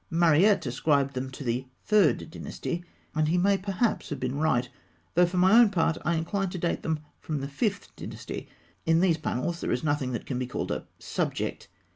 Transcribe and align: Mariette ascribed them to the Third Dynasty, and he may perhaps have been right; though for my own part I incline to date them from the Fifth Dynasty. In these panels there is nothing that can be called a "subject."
Mariette 0.09 0.65
ascribed 0.65 1.13
them 1.13 1.29
to 1.29 1.43
the 1.43 1.67
Third 1.85 2.31
Dynasty, 2.31 2.83
and 3.13 3.27
he 3.27 3.37
may 3.37 3.55
perhaps 3.55 4.09
have 4.09 4.19
been 4.19 4.39
right; 4.39 4.67
though 5.13 5.27
for 5.27 5.37
my 5.37 5.51
own 5.59 5.69
part 5.69 5.95
I 6.03 6.15
incline 6.15 6.49
to 6.49 6.57
date 6.57 6.81
them 6.81 7.01
from 7.19 7.39
the 7.39 7.47
Fifth 7.47 7.95
Dynasty. 7.95 8.49
In 8.87 9.01
these 9.01 9.19
panels 9.19 9.61
there 9.61 9.71
is 9.71 9.83
nothing 9.83 10.11
that 10.13 10.25
can 10.25 10.39
be 10.39 10.47
called 10.47 10.71
a 10.71 10.87
"subject." 10.97 11.67